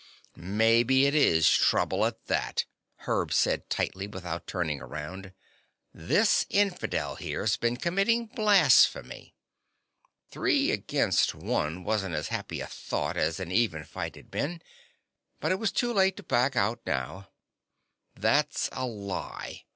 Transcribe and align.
"Maybe 0.35 1.05
it 1.05 1.13
is 1.13 1.47
trouble, 1.47 2.05
at 2.07 2.25
that," 2.25 2.65
Herb 3.01 3.31
said 3.31 3.69
tightly, 3.69 4.07
without 4.07 4.47
turning 4.47 4.81
around. 4.81 5.31
"This 5.93 6.43
infidel 6.49 7.17
here's 7.17 7.55
been 7.55 7.77
committing 7.77 8.25
blasphemy." 8.25 9.35
Three 10.31 10.71
against 10.71 11.35
one 11.35 11.83
wasn't 11.83 12.15
as 12.15 12.29
happy 12.29 12.61
a 12.61 12.65
thought 12.65 13.15
as 13.15 13.39
an 13.39 13.51
even 13.51 13.83
fight 13.83 14.15
had 14.15 14.31
been, 14.31 14.63
but 15.39 15.51
it 15.51 15.59
was 15.59 15.71
too 15.71 15.93
late 15.93 16.17
to 16.17 16.23
back 16.23 16.55
out 16.55 16.81
now. 16.83 17.29
"That's 18.15 18.69
a 18.71 18.87
lie!" 18.87 19.65